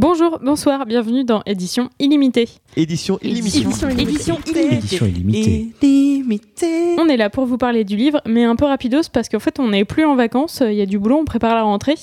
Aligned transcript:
Bonjour, 0.00 0.38
bonsoir, 0.42 0.86
bienvenue 0.86 1.24
dans 1.24 1.42
Édition 1.44 1.90
Illimitée. 1.98 2.48
Édition 2.74 3.18
illimitée. 3.20 3.58
Édition 3.58 3.90
illimitée. 3.90 4.72
Édition 4.72 5.04
illimitée. 5.04 6.96
On 6.96 7.06
est 7.06 7.18
là 7.18 7.28
pour 7.28 7.44
vous 7.44 7.58
parler 7.58 7.84
du 7.84 7.96
livre, 7.96 8.22
mais 8.24 8.44
un 8.44 8.56
peu 8.56 8.64
rapidos 8.64 9.10
parce 9.12 9.28
qu'en 9.28 9.40
fait 9.40 9.60
on 9.60 9.68
n'est 9.68 9.84
plus 9.84 10.06
en 10.06 10.16
vacances, 10.16 10.62
il 10.66 10.72
y 10.72 10.80
a 10.80 10.86
du 10.86 10.98
boulot, 10.98 11.18
on 11.20 11.26
prépare 11.26 11.54
la 11.54 11.64
rentrée. 11.64 11.96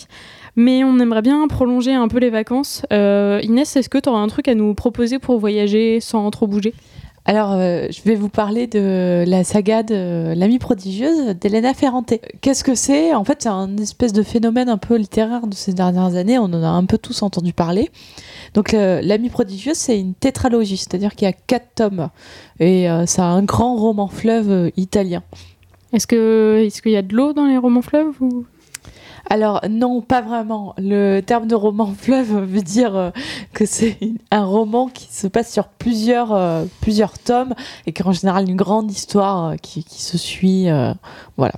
Mais 0.55 0.83
on 0.83 0.99
aimerait 0.99 1.23
bien 1.23 1.47
prolonger 1.47 1.96
un 1.96 2.07
peu 2.07 2.20
les 2.20 2.29
vacances. 2.29 2.86
Euh, 2.94 3.39
Inès, 3.41 3.75
est-ce 3.75 3.89
que 3.89 3.98
tu 3.98 4.09
auras 4.09 4.20
un 4.20 4.27
truc 4.27 4.48
à 4.48 4.54
nous 4.54 4.75
proposer 4.75 5.18
pour 5.18 5.39
voyager 5.39 6.00
sans 6.00 6.29
trop 6.29 6.45
bouger? 6.45 6.75
Alors, 7.30 7.52
euh, 7.52 7.88
je 7.89 8.02
vais 8.04 8.16
vous 8.16 8.30
parler 8.30 8.68
de 8.68 9.25
la 9.27 9.44
saga 9.44 9.84
de 9.84 10.34
L'amie 10.34 10.59
prodigieuse 10.59 11.36
d'Elena 11.36 11.73
Ferrante. 11.73 12.14
Qu'est-ce 12.39 12.64
que 12.64 12.73
c'est? 12.73 13.14
En 13.14 13.26
fait, 13.26 13.41
c'est 13.41 13.50
un 13.50 13.76
espèce 13.76 14.14
de 14.14 14.23
phénomène 14.23 14.70
un 14.70 14.77
peu 14.77 14.96
littéraire 14.96 15.45
de 15.45 15.54
ces 15.54 15.73
dernières 15.73 16.16
années. 16.16 16.40
On 16.40 16.45
en 16.45 16.63
a 16.63 16.70
un 16.70 16.86
peu 16.86 16.98
tous 16.98 17.23
entendu 17.23 17.52
parler. 17.52 17.91
Donc, 18.54 18.71
L'amie 18.71 19.30
prodigieuse, 19.30 19.76
c'est 19.76 20.00
une 20.00 20.13
tétralogie, 20.13 20.77
c'est-à-dire 20.77 21.16
qu'il 21.16 21.26
y 21.26 21.30
a 21.30 21.34
quatre 21.34 21.67
tomes. 21.76 22.09
Et 22.62 22.90
euh, 22.90 23.05
c'est 23.05 23.22
un 23.22 23.44
grand 23.44 23.75
roman 23.75 24.08
fleuve 24.08 24.50
euh, 24.50 24.70
italien. 24.78 25.22
Est-ce 25.91 26.08
qu'il 26.08 26.91
y 26.94 26.95
a 26.95 27.02
de 27.02 27.14
l'eau 27.14 27.34
dans 27.34 27.45
les 27.45 27.58
romans 27.58 27.81
fleuves 27.81 28.16
ou... 28.22 28.45
Alors 29.30 29.62
non, 29.70 30.02
pas 30.02 30.22
vraiment. 30.22 30.73
Le 30.77 31.22
terme 31.22 31.48
de 31.48 31.55
roman 31.55 31.94
fleuve 31.98 32.44
veut 32.44 32.62
dire 32.62 32.95
euh, 32.95 33.09
que 33.53 33.66
c'est 33.66 33.98
un 34.31 34.45
roman 34.45 34.88
qui 34.88 35.08
se 35.12 35.27
passe 35.27 35.52
sur 35.52 35.67
plusieurs, 35.67 36.34
euh, 36.34 36.66
plusieurs 36.81 37.17
tomes 37.20 37.53
et 37.86 37.94
qu'en 37.94 38.12
général 38.12 38.50
une 38.50 38.55
grande 38.55 38.91
histoire 38.91 39.50
euh, 39.50 39.55
qui, 39.55 39.84
qui 39.84 40.02
se 40.02 40.17
suit. 40.17 40.67
voilà. 41.38 41.53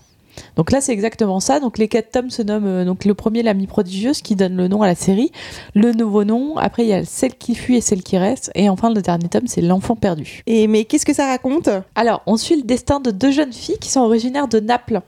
Donc 0.55 0.71
là, 0.71 0.79
c'est 0.79 0.93
exactement 0.93 1.39
ça. 1.39 1.59
Donc 1.59 1.77
les 1.77 1.87
quatre 1.87 2.11
tomes 2.11 2.29
se 2.29 2.41
nomment 2.41 2.85
donc 2.85 3.05
le 3.05 3.13
premier 3.13 3.43
l'amie 3.43 3.67
prodigieuse 3.67 4.21
qui 4.21 4.35
donne 4.35 4.55
le 4.55 4.67
nom 4.67 4.81
à 4.81 4.87
la 4.87 4.95
série, 4.95 5.31
le 5.75 5.91
nouveau 5.91 6.23
nom. 6.23 6.57
Après, 6.57 6.83
il 6.83 6.89
y 6.89 6.93
a 6.93 7.03
celle 7.05 7.35
qui 7.35 7.55
fuit 7.55 7.75
et 7.75 7.81
celle 7.81 8.03
qui 8.03 8.17
reste, 8.17 8.51
et 8.55 8.69
enfin 8.69 8.89
le 8.93 9.01
dernier 9.01 9.27
tome, 9.27 9.47
c'est 9.47 9.61
l'enfant 9.61 9.95
perdu. 9.95 10.43
Et 10.47 10.67
mais 10.67 10.85
qu'est-ce 10.85 11.05
que 11.05 11.13
ça 11.13 11.27
raconte? 11.27 11.69
Alors, 11.95 12.21
on 12.25 12.37
suit 12.37 12.55
le 12.55 12.63
destin 12.63 12.99
de 12.99 13.11
deux 13.11 13.31
jeunes 13.31 13.53
filles 13.53 13.79
qui 13.79 13.89
sont 13.89 14.01
originaires 14.01 14.47
de 14.47 14.59
Naples. 14.59 15.01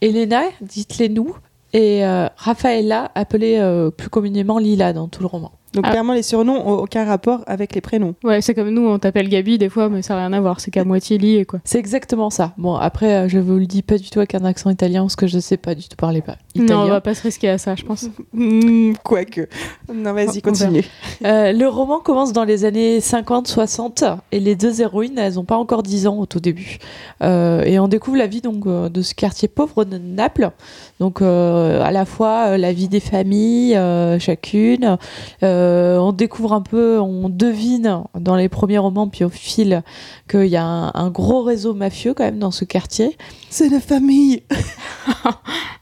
Elena, 0.00 0.42
dites-les 0.62 1.10
nous, 1.10 1.34
et 1.72 2.04
euh, 2.04 2.26
Raffaella, 2.36 3.10
appelée 3.14 3.58
euh, 3.58 3.90
plus 3.90 4.08
communément 4.08 4.58
Lila 4.58 4.92
dans 4.92 5.08
tout 5.08 5.22
le 5.22 5.26
roman. 5.26 5.52
Donc 5.74 5.84
Ah. 5.86 5.90
clairement, 5.90 6.14
les 6.14 6.22
surnoms 6.22 6.66
ont 6.68 6.78
aucun 6.78 7.04
rapport 7.04 7.40
avec 7.46 7.74
les 7.74 7.80
prénoms. 7.80 8.14
Ouais, 8.24 8.40
c'est 8.40 8.54
comme 8.54 8.70
nous, 8.70 8.88
on 8.88 8.98
t'appelle 8.98 9.28
Gabi 9.28 9.56
des 9.56 9.68
fois, 9.68 9.88
mais 9.88 10.02
ça 10.02 10.14
n'a 10.14 10.20
rien 10.26 10.32
à 10.32 10.40
voir, 10.40 10.58
c'est 10.60 10.70
qu'à 10.70 10.84
moitié 10.84 11.16
lié 11.18 11.44
quoi. 11.44 11.60
C'est 11.64 11.78
exactement 11.78 12.28
ça. 12.30 12.54
Bon, 12.58 12.74
après, 12.74 13.14
euh, 13.14 13.28
je 13.28 13.38
vous 13.38 13.56
le 13.56 13.66
dis 13.66 13.82
pas 13.82 13.96
du 13.98 14.10
tout 14.10 14.18
avec 14.18 14.34
un 14.34 14.44
accent 14.44 14.70
italien, 14.70 15.02
parce 15.02 15.16
que 15.16 15.26
je 15.28 15.38
sais 15.38 15.56
pas 15.56 15.74
du 15.74 15.88
tout 15.88 15.96
parler 15.96 16.22
pas 16.22 16.36
italien. 16.54 16.74
Non, 16.76 16.82
on 16.82 16.88
va 16.88 17.00
pas 17.00 17.14
se 17.14 17.22
risquer 17.22 17.48
à 17.50 17.58
ça, 17.58 17.74
je 17.76 17.84
pense. 17.84 18.08
Hmm, 18.32 18.92
Quoique. 19.04 19.46
Non, 19.92 20.12
vas-y, 20.12 20.38
On 20.38 20.40
continue. 20.40 20.84
Euh, 21.24 21.52
le 21.52 21.68
roman 21.68 21.98
commence 22.00 22.32
dans 22.32 22.44
les 22.44 22.64
années 22.64 22.98
50-60 23.00 24.04
et 24.32 24.40
les 24.40 24.56
deux 24.56 24.80
héroïnes, 24.80 25.18
elles 25.18 25.38
ont 25.38 25.44
pas 25.44 25.56
encore 25.56 25.82
10 25.82 26.06
ans 26.06 26.18
au 26.18 26.26
tout 26.26 26.40
début. 26.40 26.78
Euh, 27.22 27.62
et 27.62 27.78
on 27.78 27.86
découvre 27.88 28.16
la 28.16 28.26
vie 28.26 28.40
donc 28.40 28.66
de 28.66 29.02
ce 29.02 29.14
quartier 29.14 29.48
pauvre 29.48 29.84
de 29.84 29.98
Naples. 29.98 30.50
Donc 30.98 31.22
euh, 31.22 31.80
à 31.82 31.90
la 31.92 32.04
fois 32.04 32.58
la 32.58 32.72
vie 32.72 32.88
des 32.88 33.00
familles, 33.00 33.78
chacune. 34.18 34.96
Euh, 35.60 35.98
on 35.98 36.12
découvre 36.12 36.52
un 36.52 36.62
peu, 36.62 36.98
on 36.98 37.28
devine 37.28 38.04
dans 38.18 38.36
les 38.36 38.48
premiers 38.48 38.78
romans 38.78 39.08
puis 39.08 39.24
au 39.24 39.28
fil 39.28 39.82
qu'il 40.28 40.46
y 40.46 40.56
a 40.56 40.64
un, 40.64 40.90
un 40.94 41.10
gros 41.10 41.42
réseau 41.42 41.74
mafieux 41.74 42.14
quand 42.14 42.24
même 42.24 42.38
dans 42.38 42.50
ce 42.50 42.64
quartier. 42.64 43.16
C'est 43.50 43.68
la 43.68 43.80
famille. 43.80 44.42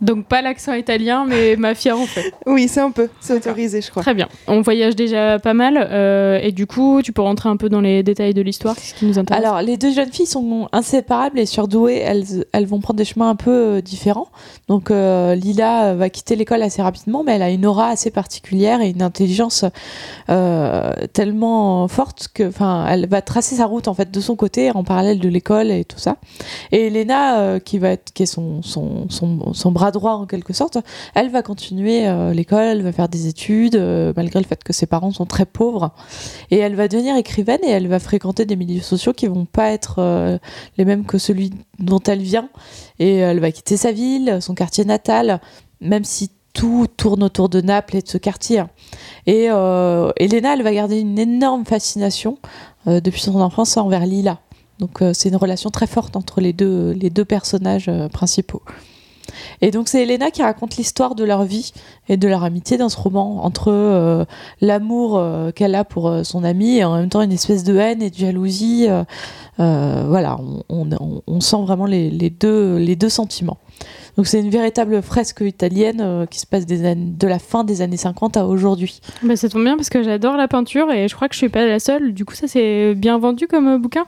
Donc 0.00 0.26
pas 0.26 0.42
l'accent 0.42 0.74
italien, 0.74 1.24
mais 1.26 1.56
mafia 1.58 1.96
en 1.96 2.06
fait. 2.06 2.32
Oui, 2.46 2.68
c'est 2.68 2.80
un 2.80 2.90
peu. 2.90 3.08
C'est 3.20 3.34
autorisé, 3.34 3.80
je 3.80 3.90
crois. 3.90 4.02
Très 4.02 4.14
bien. 4.14 4.28
On 4.46 4.60
voyage 4.60 4.96
déjà 4.96 5.38
pas 5.38 5.54
mal, 5.54 5.76
euh, 5.78 6.38
et 6.42 6.52
du 6.52 6.66
coup, 6.66 7.00
tu 7.02 7.12
peux 7.12 7.22
rentrer 7.22 7.48
un 7.48 7.56
peu 7.56 7.68
dans 7.68 7.80
les 7.80 8.02
détails 8.02 8.34
de 8.34 8.42
l'histoire, 8.42 8.74
c'est 8.76 8.94
ce 8.94 8.94
qui 8.94 9.06
nous 9.06 9.18
intéresse. 9.18 9.44
Alors, 9.44 9.62
les 9.62 9.76
deux 9.76 9.92
jeunes 9.92 10.12
filles 10.12 10.26
sont 10.26 10.68
inséparables 10.72 11.38
et 11.38 11.46
surdouées. 11.46 11.98
Elles, 11.98 12.44
elles 12.52 12.66
vont 12.66 12.80
prendre 12.80 12.98
des 12.98 13.04
chemins 13.04 13.30
un 13.30 13.36
peu 13.36 13.50
euh, 13.50 13.80
différents. 13.80 14.28
Donc, 14.68 14.90
euh, 14.90 15.34
Lila 15.34 15.94
va 15.94 16.10
quitter 16.10 16.36
l'école 16.36 16.62
assez 16.62 16.82
rapidement, 16.82 17.22
mais 17.24 17.32
elle 17.36 17.42
a 17.42 17.50
une 17.50 17.66
aura 17.66 17.88
assez 17.88 18.10
particulière 18.10 18.80
et 18.80 18.90
une 18.90 19.02
intelligence 19.02 19.64
euh, 20.30 20.92
tellement 21.12 21.86
forte 21.88 22.28
que, 22.32 22.48
enfin, 22.48 22.86
elle 22.88 23.08
va 23.08 23.22
tracer 23.22 23.56
sa 23.56 23.66
route 23.66 23.88
en 23.88 23.94
fait 23.94 24.10
de 24.10 24.20
son 24.20 24.36
côté 24.36 24.70
en 24.70 24.84
parallèle 24.84 25.18
de 25.18 25.28
l'école 25.28 25.70
et 25.70 25.84
tout 25.84 25.98
ça. 25.98 26.16
Et 26.72 26.86
Elena, 26.86 27.38
euh, 27.40 27.58
qui 27.58 27.78
va 27.78 27.90
être, 27.90 28.12
qui 28.12 28.22
est 28.22 28.26
son, 28.26 28.62
son, 28.62 29.08
son, 29.10 29.52
son 29.52 29.72
bras 29.72 29.83
droit 29.90 30.12
en 30.12 30.26
quelque 30.26 30.52
sorte, 30.52 30.78
elle 31.14 31.30
va 31.30 31.42
continuer 31.42 32.06
euh, 32.06 32.32
l'école, 32.32 32.64
elle 32.64 32.82
va 32.82 32.92
faire 32.92 33.08
des 33.08 33.26
études 33.26 33.76
euh, 33.76 34.12
malgré 34.16 34.40
le 34.40 34.46
fait 34.46 34.62
que 34.62 34.72
ses 34.72 34.86
parents 34.86 35.10
sont 35.10 35.26
très 35.26 35.46
pauvres. 35.46 35.92
Et 36.50 36.58
elle 36.58 36.74
va 36.74 36.88
devenir 36.88 37.16
écrivaine 37.16 37.60
et 37.62 37.70
elle 37.70 37.88
va 37.88 37.98
fréquenter 37.98 38.44
des 38.46 38.56
milieux 38.56 38.82
sociaux 38.82 39.12
qui 39.12 39.26
vont 39.26 39.44
pas 39.44 39.70
être 39.70 39.96
euh, 39.98 40.38
les 40.78 40.84
mêmes 40.84 41.04
que 41.04 41.18
celui 41.18 41.50
dont 41.78 42.00
elle 42.00 42.22
vient. 42.22 42.48
Et 42.98 43.16
elle 43.16 43.40
va 43.40 43.50
quitter 43.52 43.76
sa 43.76 43.92
ville, 43.92 44.38
son 44.40 44.54
quartier 44.54 44.84
natal, 44.84 45.40
même 45.80 46.04
si 46.04 46.30
tout 46.52 46.86
tourne 46.96 47.24
autour 47.24 47.48
de 47.48 47.60
Naples 47.60 47.96
et 47.96 48.02
de 48.02 48.08
ce 48.08 48.18
quartier. 48.18 48.62
Et 49.26 49.46
Elena, 49.46 50.54
elle 50.54 50.62
va 50.62 50.72
garder 50.72 51.00
une 51.00 51.18
énorme 51.18 51.64
fascination 51.64 52.38
depuis 52.86 53.20
son 53.22 53.40
enfance 53.40 53.76
envers 53.76 54.06
Lila. 54.06 54.38
Donc 54.78 55.02
c'est 55.14 55.30
une 55.30 55.36
relation 55.36 55.70
très 55.70 55.88
forte 55.88 56.14
entre 56.14 56.40
les 56.40 56.52
deux, 56.52 56.92
les 56.92 57.10
deux 57.10 57.24
personnages 57.24 57.90
principaux. 58.12 58.62
Et 59.60 59.70
donc 59.70 59.88
c'est 59.88 60.02
Elena 60.02 60.30
qui 60.30 60.42
raconte 60.42 60.76
l'histoire 60.76 61.14
de 61.14 61.24
leur 61.24 61.44
vie 61.44 61.72
et 62.08 62.16
de 62.16 62.28
leur 62.28 62.44
amitié 62.44 62.76
dans 62.76 62.88
ce 62.88 62.96
roman, 62.96 63.44
entre 63.44 63.70
euh, 63.70 64.24
l'amour 64.60 65.18
euh, 65.18 65.50
qu'elle 65.50 65.74
a 65.74 65.84
pour 65.84 66.08
euh, 66.08 66.22
son 66.22 66.44
amie 66.44 66.78
et 66.78 66.84
en 66.84 66.96
même 66.96 67.08
temps 67.08 67.22
une 67.22 67.32
espèce 67.32 67.64
de 67.64 67.76
haine 67.76 68.02
et 68.02 68.10
de 68.10 68.16
jalousie. 68.16 68.88
voilà, 69.58 70.38
on, 70.68 71.40
sent 71.40 71.62
vraiment 71.62 71.86
les, 71.86 72.30
deux, 72.30 72.76
les 72.76 72.96
deux 72.96 73.08
sentiments. 73.08 73.58
Donc 74.16 74.26
c'est 74.26 74.40
une 74.40 74.50
véritable 74.50 75.02
fresque 75.02 75.40
italienne 75.40 76.26
qui 76.30 76.38
se 76.38 76.46
passe 76.46 76.66
des 76.66 76.94
de 76.94 77.26
la 77.26 77.38
fin 77.40 77.64
des 77.64 77.82
années 77.82 77.96
50 77.96 78.36
à 78.36 78.46
aujourd'hui. 78.46 79.00
Bah, 79.22 79.36
ça 79.36 79.48
tombe 79.48 79.64
bien 79.64 79.76
parce 79.76 79.90
que 79.90 80.02
j'adore 80.04 80.36
la 80.36 80.46
peinture 80.46 80.92
et 80.92 81.08
je 81.08 81.14
crois 81.14 81.28
que 81.28 81.34
je 81.34 81.38
suis 81.38 81.48
pas 81.48 81.66
la 81.66 81.80
seule. 81.80 82.14
Du 82.14 82.24
coup, 82.24 82.34
ça 82.34 82.46
c'est 82.46 82.94
bien 82.94 83.18
vendu 83.18 83.48
comme 83.48 83.78
bouquin? 83.78 84.04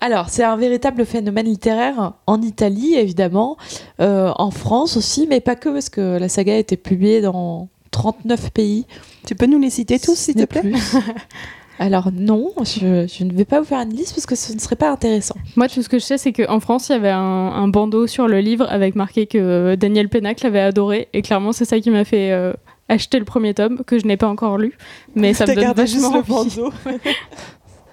Alors, 0.00 0.28
c'est 0.28 0.44
un 0.44 0.56
véritable 0.56 1.06
phénomène 1.06 1.46
littéraire 1.46 2.12
en 2.26 2.42
Italie, 2.42 2.94
évidemment, 2.94 3.56
euh, 4.00 4.30
en 4.36 4.50
France 4.50 4.96
aussi, 4.96 5.26
mais 5.28 5.40
pas 5.40 5.56
que, 5.56 5.68
parce 5.70 5.88
que 5.88 6.18
la 6.18 6.28
saga 6.28 6.54
a 6.54 6.58
été 6.58 6.76
publiée 6.76 7.20
dans 7.20 7.68
39 7.90 8.50
pays. 8.50 8.86
Tu 9.26 9.34
peux 9.34 9.46
nous 9.46 9.58
les 9.58 9.70
citer 9.70 9.98
tous, 9.98 10.16
s'il 10.16 10.34
te 10.34 10.44
plaît 10.44 10.60
plus. 10.60 10.96
Alors 11.80 12.10
non, 12.12 12.52
je, 12.62 13.06
je 13.08 13.24
ne 13.24 13.32
vais 13.32 13.44
pas 13.44 13.58
vous 13.60 13.66
faire 13.66 13.80
une 13.80 13.94
liste 13.94 14.14
parce 14.14 14.26
que 14.26 14.36
ce 14.36 14.52
ne 14.52 14.60
serait 14.60 14.76
pas 14.76 14.90
intéressant. 14.92 15.34
Moi, 15.56 15.68
tout 15.68 15.82
ce 15.82 15.88
que 15.88 15.98
je 15.98 16.04
sais, 16.04 16.18
c'est 16.18 16.32
qu'en 16.32 16.60
France, 16.60 16.88
il 16.88 16.92
y 16.92 16.94
avait 16.94 17.10
un, 17.10 17.18
un 17.18 17.66
bandeau 17.66 18.06
sur 18.06 18.28
le 18.28 18.38
livre 18.38 18.66
avec 18.70 18.94
marqué 18.94 19.26
que 19.26 19.74
Daniel 19.74 20.08
Pénac 20.08 20.42
l'avait 20.42 20.60
adoré. 20.60 21.08
Et 21.14 21.22
clairement, 21.22 21.50
c'est 21.52 21.64
ça 21.64 21.80
qui 21.80 21.90
m'a 21.90 22.04
fait 22.04 22.30
euh, 22.30 22.52
acheter 22.88 23.18
le 23.18 23.24
premier 23.24 23.54
tome, 23.54 23.82
que 23.84 23.98
je 23.98 24.06
n'ai 24.06 24.16
pas 24.16 24.28
encore 24.28 24.56
lu. 24.56 24.76
Mais 25.16 25.34
ça 25.34 25.46
me 25.46 25.54
donne 25.56 25.64
juste 25.86 25.98
vachement 26.00 26.16
le 26.16 26.22
bandeau. 26.22 26.72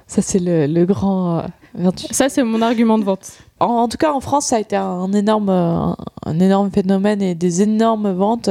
Ça, 0.07 0.21
c'est 0.21 0.39
le, 0.39 0.67
le 0.67 0.85
grand... 0.85 1.39
euh, 1.39 1.41
Ça, 2.11 2.29
c'est 2.29 2.43
mon 2.43 2.61
argument 2.61 2.97
de 2.99 3.03
vente. 3.03 3.31
En, 3.59 3.65
en 3.67 3.87
tout 3.87 3.97
cas, 3.97 4.11
en 4.11 4.19
France, 4.19 4.47
ça 4.47 4.57
a 4.57 4.59
été 4.59 4.75
un 4.75 5.11
énorme, 5.13 5.49
un 5.49 6.39
énorme 6.39 6.71
phénomène 6.71 7.21
et 7.21 7.35
des 7.35 7.61
énormes 7.61 8.11
ventes. 8.11 8.49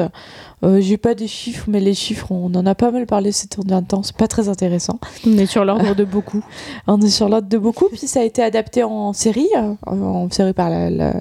Euh, 0.62 0.80
J'ai 0.80 0.96
pas 0.98 1.14
des 1.14 1.26
chiffres, 1.28 1.64
mais 1.68 1.80
les 1.80 1.94
chiffres, 1.94 2.30
on 2.32 2.54
en 2.54 2.64
a 2.66 2.74
pas 2.74 2.90
mal 2.90 3.06
parlé 3.06 3.32
ces 3.32 3.48
derniers 3.64 3.86
temps. 3.86 4.02
C'est 4.02 4.16
pas 4.16 4.28
très 4.28 4.48
intéressant. 4.48 4.98
On 5.26 5.36
est 5.38 5.46
sur 5.46 5.64
l'ordre 5.64 5.94
de 5.94 6.04
beaucoup. 6.04 6.42
On 6.86 7.00
est 7.00 7.08
sur 7.10 7.28
l'ordre 7.28 7.48
de 7.48 7.58
beaucoup. 7.58 7.86
Puis 7.88 8.06
ça 8.06 8.20
a 8.20 8.24
été 8.24 8.42
adapté 8.42 8.82
en 8.84 9.12
série, 9.12 9.48
euh, 9.56 9.74
en 9.86 10.30
série 10.30 10.52
par 10.52 10.70
la, 10.70 10.90
la- 10.90 11.14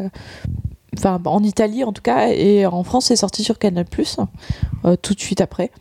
Enfin, 0.98 1.22
en 1.26 1.44
Italie 1.44 1.84
en 1.84 1.94
tout 1.94 2.02
cas, 2.02 2.30
et 2.30 2.66
en 2.66 2.84
France, 2.84 3.06
c'est 3.06 3.16
sorti 3.16 3.44
sur 3.44 3.58
Canal+, 3.60 3.86
euh, 4.86 4.96
tout 5.02 5.14
de 5.14 5.20
suite 5.20 5.40
après. 5.40 5.72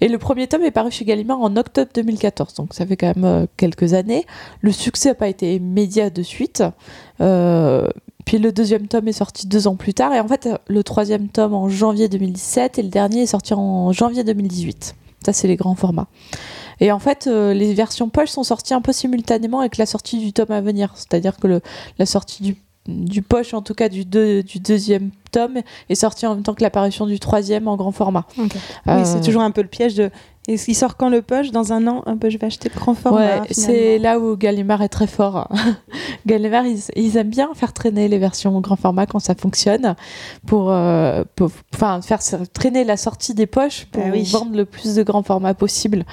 Et 0.00 0.08
le 0.08 0.18
premier 0.18 0.46
tome 0.46 0.62
est 0.62 0.70
paru 0.70 0.90
chez 0.90 1.04
Gallimard 1.04 1.40
en 1.40 1.56
octobre 1.56 1.90
2014, 1.94 2.54
donc 2.54 2.74
ça 2.74 2.86
fait 2.86 2.96
quand 2.96 3.14
même 3.14 3.24
euh, 3.24 3.46
quelques 3.56 3.94
années. 3.94 4.24
Le 4.60 4.72
succès 4.72 5.10
n'a 5.10 5.14
pas 5.14 5.28
été 5.28 5.56
immédiat 5.56 6.10
de 6.10 6.22
suite. 6.22 6.62
Euh, 7.20 7.88
puis 8.24 8.38
le 8.38 8.52
deuxième 8.52 8.88
tome 8.88 9.08
est 9.08 9.12
sorti 9.12 9.46
deux 9.46 9.66
ans 9.66 9.76
plus 9.76 9.94
tard, 9.94 10.12
et 10.14 10.20
en 10.20 10.28
fait, 10.28 10.48
le 10.66 10.84
troisième 10.84 11.28
tome 11.28 11.54
en 11.54 11.68
janvier 11.68 12.08
2017, 12.08 12.78
et 12.78 12.82
le 12.82 12.88
dernier 12.88 13.22
est 13.22 13.26
sorti 13.26 13.54
en 13.54 13.92
janvier 13.92 14.24
2018. 14.24 14.94
Ça, 15.24 15.32
c'est 15.32 15.46
les 15.48 15.56
grands 15.56 15.74
formats. 15.74 16.08
Et 16.80 16.90
en 16.90 16.98
fait, 16.98 17.28
euh, 17.28 17.54
les 17.54 17.74
versions 17.74 18.08
poche 18.08 18.30
sont 18.30 18.42
sorties 18.42 18.74
un 18.74 18.80
peu 18.80 18.92
simultanément 18.92 19.60
avec 19.60 19.76
la 19.76 19.86
sortie 19.86 20.18
du 20.18 20.32
tome 20.32 20.50
à 20.50 20.60
venir. 20.60 20.92
C'est-à-dire 20.96 21.36
que 21.36 21.60
la 21.98 22.06
sortie 22.06 22.42
du, 22.42 22.56
du 22.88 23.22
poche, 23.22 23.54
en 23.54 23.62
tout 23.62 23.74
cas 23.74 23.88
du, 23.88 24.04
deux- 24.04 24.42
du 24.42 24.58
deuxième 24.58 25.10
tome, 25.30 25.58
est 25.88 25.94
sortie 25.94 26.26
en 26.26 26.34
même 26.34 26.42
temps 26.42 26.54
que 26.54 26.62
l'apparition 26.62 27.06
du 27.06 27.18
troisième 27.20 27.68
en 27.68 27.76
grand 27.76 27.92
format. 27.92 28.26
Oui, 28.38 28.48
Euh, 28.88 29.04
c'est 29.04 29.20
toujours 29.20 29.42
un 29.42 29.50
peu 29.52 29.62
le 29.62 29.68
piège 29.68 29.94
de 29.94 30.10
Et 30.48 30.54
il 30.66 30.74
sort 30.74 30.96
quand 30.96 31.08
le 31.08 31.22
poche 31.22 31.52
Dans 31.52 31.72
un 31.72 31.86
an, 31.86 32.02
un 32.06 32.16
peu, 32.16 32.28
je 32.28 32.36
vais 32.36 32.46
acheter 32.48 32.68
le 32.68 32.78
grand 32.78 32.94
format. 32.94 33.42
Ouais, 33.42 33.48
c'est 33.52 33.98
là 33.98 34.18
où 34.18 34.36
Gallimard 34.36 34.82
est 34.82 34.88
très 34.88 35.06
fort. 35.06 35.48
Gallimard, 36.26 36.66
ils, 36.66 36.80
ils 36.96 37.16
aiment 37.16 37.30
bien 37.30 37.50
faire 37.54 37.72
traîner 37.72 38.08
les 38.08 38.18
versions 38.18 38.60
grand 38.60 38.74
format 38.76 39.06
quand 39.06 39.20
ça 39.20 39.34
fonctionne, 39.36 39.94
pour, 40.46 40.70
euh, 40.72 41.22
pour- 41.36 41.50
enfin, 41.74 42.00
faire 42.02 42.18
traîner 42.52 42.82
la 42.82 42.96
sortie 42.96 43.34
des 43.34 43.46
poches 43.46 43.86
pour 43.92 44.02
Ah 44.06 44.10
oui. 44.12 44.24
vendre 44.32 44.56
le 44.56 44.64
plus 44.64 44.96
de 44.96 45.02
grand 45.04 45.22
format 45.22 45.54
possible. 45.54 46.04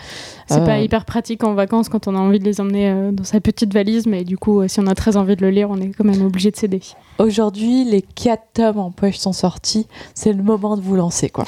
C'est 0.48 0.60
Euh, 0.62 0.66
pas 0.66 0.80
hyper 0.80 1.06
pratique 1.06 1.44
en 1.44 1.54
vacances 1.56 1.90
quand 1.90 2.08
on 2.08 2.16
a 2.16 2.20
envie 2.20 2.40
de 2.40 2.46
les 2.46 2.62
emmener 2.62 2.90
euh, 2.90 3.12
dans 3.12 3.24
sa 3.24 3.40
petite 3.40 3.74
valise, 3.74 4.06
mais 4.06 4.24
du 4.24 4.38
coup, 4.38 4.62
euh, 4.62 4.68
si 4.68 4.80
on 4.80 4.86
a 4.88 4.94
très 4.96 5.18
envie 5.18 5.36
de 5.36 5.42
le 5.42 5.50
lire, 5.50 5.70
on 5.72 5.78
est 5.82 5.90
quand 5.90 6.06
même 6.06 6.24
obligé 6.24 6.52
de 6.52 6.56
céder. 6.56 6.82
Aujourd'hui, 7.18 7.84
les 7.84 8.02
quatre 8.04 8.44
tomes 8.54 8.80
en 8.80 8.92
poche 8.92 9.18
sont 9.18 9.34
sortis. 9.34 9.88
C'est 10.14 10.34
le 10.34 10.44
moment 10.44 10.78
de 10.78 10.82
vous 10.82 10.96
lancer, 10.96 11.30
quoi. 11.30 11.46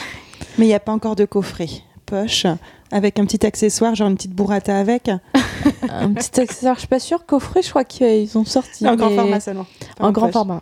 Mais 0.57 0.65
il 0.65 0.69
n'y 0.69 0.73
a 0.73 0.79
pas 0.79 0.91
encore 0.91 1.15
de 1.15 1.25
coffret 1.25 1.67
poche 2.11 2.45
avec 2.91 3.19
un 3.19 3.25
petit 3.25 3.45
accessoire, 3.45 3.95
genre 3.95 4.09
une 4.09 4.15
petite 4.15 4.33
burrata 4.35 4.77
avec. 4.77 5.09
Un 5.89 6.11
petit 6.13 6.39
accessoire, 6.41 6.73
je 6.75 6.79
suis 6.81 6.87
pas 6.87 6.99
sûre. 6.99 7.25
Coffret, 7.25 7.61
je 7.61 7.69
crois 7.69 7.83
qu'ils 7.83 8.35
ont 8.37 8.45
sorti. 8.45 8.87
en 8.87 8.95
grand 8.95 9.09
mais- 9.11 9.15
format 9.15 9.39
seulement. 9.39 9.65
En 9.99 10.11
grand 10.11 10.25
poche. 10.27 10.33
format. 10.33 10.61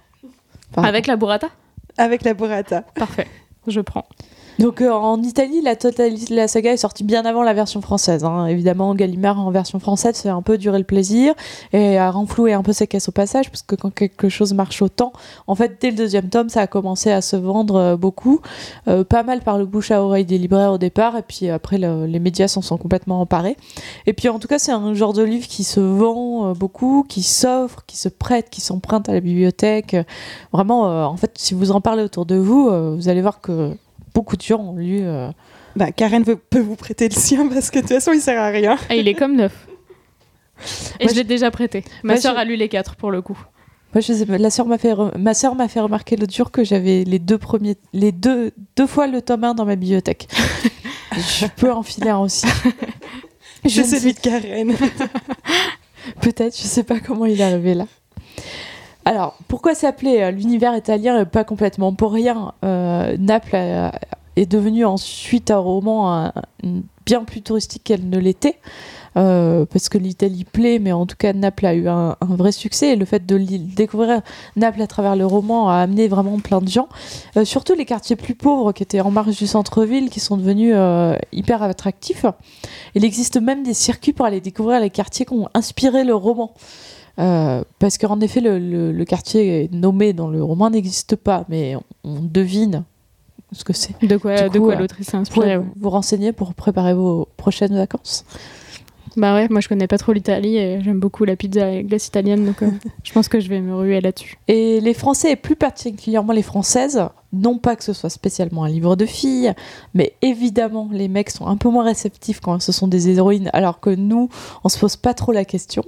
Enfin, 0.76 0.88
Avec 0.88 1.08
la 1.08 1.16
burrata? 1.16 1.48
Avec 1.98 2.24
la 2.24 2.34
burrata. 2.34 2.82
Parfait, 2.96 3.28
je 3.68 3.80
prends. 3.82 4.06
Donc 4.60 4.82
euh, 4.82 4.92
en 4.92 5.22
Italie, 5.24 5.62
la 5.62 5.78
totalité 5.78 6.36
la 6.36 6.50
saga 6.50 6.74
est 6.74 6.78
sortie 6.78 7.06
bien 7.06 7.24
avant 7.24 7.44
la 7.44 7.54
version 7.54 7.80
française. 7.80 8.26
hein. 8.26 8.46
Évidemment, 8.46 8.94
Gallimard 8.94 9.40
en 9.40 9.52
version 9.52 9.80
française, 9.80 10.16
c'est 10.16 10.28
un 10.28 10.42
peu 10.42 10.58
duré 10.58 10.78
le 10.78 10.84
plaisir 10.84 11.34
et 11.72 11.98
a 11.98 12.12
renfloué 12.12 12.52
un 12.52 12.62
peu 12.62 12.74
ses 12.74 12.86
caisses 12.86 13.08
au 13.08 13.14
passage, 13.14 13.50
parce 13.50 13.62
que 13.62 13.76
quand 13.76 13.90
quelque 13.90 14.28
chose 14.28 14.54
marche 14.54 14.82
autant, 14.82 15.14
en 15.48 15.56
fait, 15.56 15.78
dès 15.80 15.92
le 15.92 15.96
deuxième 15.96 16.28
tome, 16.28 16.50
ça 16.50 16.60
a 16.60 16.68
commencé 16.68 17.10
à 17.10 17.22
se 17.22 17.38
vendre 17.38 17.76
euh, 17.78 17.96
beaucoup, 17.96 18.42
euh, 18.90 19.06
pas 19.06 19.24
mal 19.24 19.40
par 19.42 19.58
le 19.58 19.66
bouche 19.66 19.92
à 19.92 20.04
oreille 20.04 20.26
des 20.26 20.38
libraires 20.38 20.74
au 20.74 20.78
départ, 20.78 21.16
et 21.16 21.24
puis 21.24 21.50
après, 21.50 21.78
le- 21.78 22.06
les 22.06 22.20
médias 22.20 22.50
s'en 22.50 22.62
sont 22.62 22.78
complètement 22.78 23.22
emparés. 23.22 23.56
Et 24.08 24.14
puis 24.14 24.28
en 24.28 24.40
tout 24.40 24.50
cas, 24.50 24.60
c'est 24.60 24.74
un 24.74 24.94
genre 24.94 25.14
de 25.14 25.24
livre 25.24 25.48
qui 25.48 25.64
se 25.64 25.80
vend 25.80 26.52
beaucoup, 26.52 27.06
qui 27.08 27.24
s'offre, 27.24 27.86
qui 27.88 27.96
se 27.96 28.10
prête, 28.10 28.50
qui 28.50 28.60
s'emprunte 28.60 29.08
à 29.08 29.14
la 29.14 29.22
bibliothèque. 29.22 29.96
Vraiment, 30.52 31.08
en 31.08 31.16
fait, 31.16 31.32
si 31.38 31.54
vous 31.54 31.72
en 31.72 31.80
parlez 31.80 32.04
autour 32.04 32.26
de 32.26 32.36
vous, 32.36 32.70
vous 32.98 33.08
allez 33.08 33.22
voir 33.22 33.40
que 33.40 33.72
beaucoup 34.14 34.36
de 34.38 34.42
gens 34.42 34.60
ont 34.60 34.76
lu. 34.76 35.00
euh, 35.02 35.30
Bah, 35.76 35.92
Karen 35.92 36.24
veut- 36.24 36.36
peut 36.36 36.60
vous 36.60 36.76
prêter 36.76 37.08
le 37.08 37.14
sien 37.16 37.48
parce 37.48 37.70
que 37.72 37.78
de 37.78 37.82
toute 37.82 37.94
façon, 37.94 38.12
il 38.14 38.22
sert 38.22 38.40
à 38.42 38.48
rien. 38.50 38.78
Ah, 38.90 38.96
il 38.96 39.08
est 39.08 39.14
comme 39.14 39.36
neuf. 39.36 39.68
Et 41.00 41.06
Moi, 41.06 41.14
je 41.14 41.18
l'ai 41.20 41.24
déjà 41.24 41.52
prêté. 41.52 41.84
Ma 42.04 42.14
Moi, 42.14 42.22
sœur 42.22 42.36
je- 42.36 42.40
a 42.40 42.44
lu 42.44 42.56
les 42.56 42.68
quatre 42.70 42.96
pour 42.96 43.12
le 43.12 43.22
coup. 43.22 43.38
Moi, 43.94 44.02
je 44.02 44.14
sais 44.14 44.26
pas, 44.26 44.38
la 44.38 44.50
sœur 44.50 44.66
m'a 44.68 44.78
fait, 44.78 44.94
re- 44.94 45.18
ma 45.18 45.34
sœur 45.34 45.56
m'a 45.56 45.68
fait 45.68 45.80
remarquer 45.80 46.16
l'autre 46.16 46.34
jour 46.34 46.52
que 46.52 46.64
j'avais 46.64 47.04
les 47.06 47.18
deux 47.20 47.38
premiers, 47.38 47.76
les 47.94 48.12
deux, 48.12 48.52
deux 48.76 48.86
fois 48.88 49.08
le 49.08 49.22
tome 49.22 49.44
1 49.46 49.54
dans 49.56 49.66
ma 49.66 49.76
bibliothèque. 49.76 50.28
je 51.14 51.46
peux 51.56 51.72
en 51.72 51.82
filer 51.82 52.10
un 52.10 52.20
aussi. 52.20 52.46
Je 53.66 53.70
sais- 53.82 54.00
celui 54.00 54.14
de 54.14 54.20
Karen. 54.20 54.76
Peut-être, 56.22 56.56
je 56.56 56.64
sais 56.64 56.84
pas 56.84 57.00
comment 57.00 57.26
il 57.26 57.40
est 57.40 57.44
arrivé 57.44 57.74
là. 57.74 57.86
Alors, 59.06 59.36
pourquoi 59.48 59.76
s'appeler 59.76 60.22
euh, 60.22 60.32
l'univers 60.32 60.76
italien 60.76 61.26
pas 61.26 61.44
complètement 61.44 61.94
pour 61.94 62.12
rien 62.14 62.54
euh, 62.64 63.16
Naples 63.18 63.56
a- 63.56 63.92
est 64.36 64.46
devenue 64.46 64.86
ensuite 64.86 65.52
un 65.52 65.58
roman 65.58 66.32
bien 67.06 67.24
plus 67.26 67.42
touristique 67.42 67.84
qu'elle 67.84 68.08
ne 68.08 68.18
l'était. 68.20 68.58
euh, 69.18 69.66
parce 69.66 69.90
que 69.90 69.98
l'Italie 69.98 70.46
plaît, 70.46 70.78
mais 70.80 70.92
en 70.92 71.06
tout 71.08 71.16
cas 71.18 71.34
Naples 71.34 71.66
a 71.66 71.74
eu 71.74 71.88
un, 71.90 72.16
vrai 72.22 72.52
succès 72.52 72.90
et 72.90 72.96
le 72.96 73.04
fait 73.06 73.26
de 73.26 73.38
découvrir 73.38 74.22
Naples 74.56 74.82
à 74.82 74.88
travers 74.88 75.16
le 75.16 75.26
roman 75.26 75.70
a 75.70 75.78
amené 75.78 76.08
vraiment 76.08 76.40
plein 76.40 76.62
de 76.62 76.68
gens, 76.70 76.88
Euh, 77.36 77.44
surtout 77.44 77.74
les 77.74 77.86
quartiers 77.86 78.16
plus 78.16 78.36
pauvres 78.36 78.72
qui 78.72 78.84
étaient 78.84 79.02
en 79.02 79.12
marge 79.12 79.36
du 79.38 79.48
centre-ville, 79.48 80.10
qui 80.10 80.20
sont 80.20 80.38
devenus 80.38 80.74
euh, 80.76 81.18
hyper 81.34 81.64
attractifs. 81.64 82.26
Il 82.96 83.04
existe 83.04 83.42
même 83.42 83.64
des 83.64 83.74
circuits 83.74 84.14
pour 84.14 84.26
aller 84.28 84.40
découvrir 84.42 84.80
les 84.80 84.92
quartiers 84.92 85.26
qui 85.26 85.34
ont 85.34 85.50
inspiré 85.56 86.04
le 86.04 86.14
roman. 86.16 86.54
Euh, 87.20 87.64
parce 87.80 87.98
qu'en 87.98 88.20
effet, 88.22 88.40
le, 88.42 88.60
le- 88.60 88.92
le 88.92 89.06
quartier 89.06 89.70
nommé 89.74 90.14
dans 90.14 90.30
le 90.30 90.42
roman 90.44 90.70
n'existe 90.70 91.16
pas, 91.16 91.46
mais 91.50 91.76
on, 91.76 91.84
on 92.06 92.20
devine 92.22 92.84
ce 93.52 93.64
que 93.64 93.74
c'est. 93.74 93.94
De 94.06 94.16
quoi, 94.18 94.44
Du 94.44 94.54
de 94.54 94.60
coup, 94.60 94.66
quoi 94.66 94.76
euh, 94.76 94.80
l'autrice 94.80 95.08
s'est 95.08 95.18
Vous 95.18 95.22
inspirée. 95.22 95.56
pouvez 95.56 95.58
ouais. 95.58 95.74
vous 95.76 95.90
renseigner 95.90 96.32
pour 96.32 96.54
préparer 96.54 96.94
vos 96.94 97.28
prochaines 97.36 97.76
vacances? 97.76 98.24
Bah 99.18 99.34
ouais, 99.34 99.48
moi 99.50 99.60
je 99.60 99.68
connais 99.68 99.88
pas 99.88 99.98
trop 99.98 100.14
l'Italie 100.14 100.58
et 100.58 100.82
j'aime 100.84 101.00
beaucoup 101.00 101.26
la 101.26 101.36
pizza 101.36 101.72
et 101.72 101.84
glace 101.84 102.06
italienne, 102.08 102.46
donc 102.46 102.62
euh, 102.62 102.70
je 103.04 103.12
pense 103.12 103.28
que 103.28 103.40
je 103.40 103.50
vais 103.50 103.60
me 103.60 103.76
ruer 103.76 104.00
là-dessus. 104.02 104.38
Et 104.48 104.80
les 104.80 104.94
Français, 104.94 105.32
et 105.32 105.36
plus 105.36 105.56
particulièrement 105.56 106.32
les 106.32 106.44
Françaises, 106.44 107.02
non 107.34 107.58
pas 107.58 107.76
que 107.76 107.84
ce 107.84 107.92
soit 107.92 108.12
spécialement 108.12 108.64
un 108.66 108.70
livre 108.70 108.96
de 108.96 109.08
filles, 109.08 109.54
mais 109.96 110.14
évidemment, 110.22 110.88
les 110.92 111.08
mecs 111.08 111.32
sont 111.32 111.48
un 111.48 111.58
peu 111.58 111.70
moins 111.70 111.84
réceptifs 111.86 112.40
quand 112.40 112.62
ce 112.62 112.72
sont 112.72 112.88
des 112.88 113.10
héroïnes, 113.10 113.50
alors 113.52 113.80
que 113.80 113.90
nous, 113.90 114.30
on 114.64 114.70
se 114.70 114.78
pose 114.78 114.96
pas 114.96 115.16
trop 115.16 115.32
la 115.32 115.44
question. 115.44 115.84